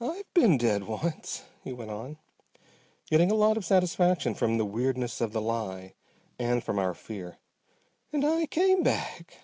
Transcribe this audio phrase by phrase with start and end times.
[0.00, 2.16] "I've been dead once," he went on,
[3.10, 5.92] getting a lot of satisfaction from the weirdness of the lie
[6.38, 7.36] and from our fear,
[8.10, 9.36] "and I came back.